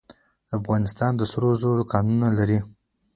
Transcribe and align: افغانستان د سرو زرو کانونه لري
افغانستان 0.57 1.11
د 1.17 1.21
سرو 1.31 1.49
زرو 1.61 1.83
کانونه 1.93 2.27
لري 2.37 2.59